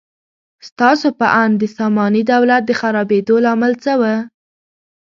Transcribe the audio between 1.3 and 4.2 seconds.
اند د ساماني دولت د خرابېدو لامل څه و؟